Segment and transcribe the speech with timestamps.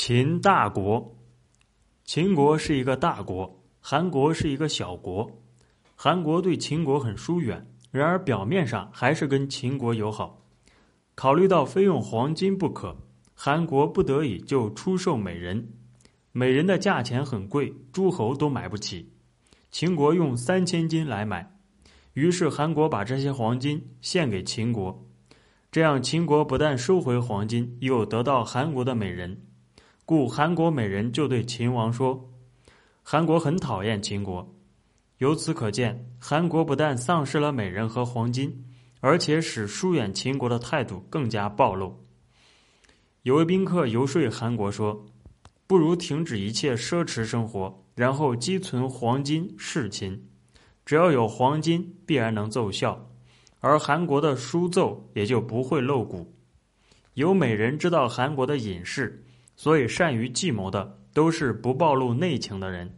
[0.00, 1.16] 秦大国，
[2.04, 5.28] 秦国是一个大国，韩国是一个小国。
[5.96, 10.40] 韩国对秦国很疏远，然而表面上还是跟秦国友好。
[11.16, 12.96] 考虑到非用黄金不可，
[13.34, 15.68] 韩国不得已就出售美人。
[16.30, 19.12] 美人的价钱很贵，诸侯都买不起。
[19.72, 21.58] 秦国用三千金来买，
[22.12, 25.04] 于是韩国把这些黄金献给秦国。
[25.72, 29.42] 这样，秦国不但收回黄金，又得到韩国的美人。
[30.08, 32.30] 故韩国美人就对秦王说
[33.04, 34.56] ：“韩国很讨厌秦国。”
[35.18, 38.64] 由此可见，韩国不但丧失了美人和黄金，
[39.00, 41.94] 而且使疏远秦国的态度更加暴露。
[43.24, 45.04] 有位宾客游说韩国说
[45.68, 50.26] ：“不如停止一切奢侈生活，然后积存黄金侍秦。
[50.86, 53.10] 只要有黄金，必然能奏效，
[53.60, 56.34] 而韩国的书奏也就不会露骨。
[57.12, 59.22] 有美人知道韩国的隐士。”
[59.60, 62.96] 所以，善于计谋的都是不暴露内情的人。